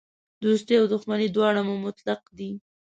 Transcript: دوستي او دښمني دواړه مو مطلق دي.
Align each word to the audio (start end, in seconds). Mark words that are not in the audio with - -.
دوستي 0.43 0.73
او 0.79 0.85
دښمني 0.93 1.27
دواړه 1.31 1.61
مو 1.67 1.75
مطلق 1.85 2.21
دي. 2.37 2.51